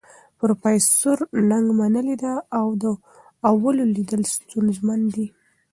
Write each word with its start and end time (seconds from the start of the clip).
پروفیسور 0.37 1.17
نګ 1.49 1.65
منلې 1.79 2.15
ده، 2.23 2.33
د 2.81 2.85
اولو 3.53 3.83
لیدل 3.95 4.21
ستونزمن 4.35 4.99
دي. 5.15 5.27